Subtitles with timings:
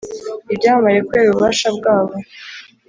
[0.53, 2.13] ibyamamare kubera ububasha bwabo.